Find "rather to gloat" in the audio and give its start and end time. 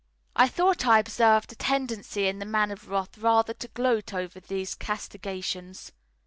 3.19-4.15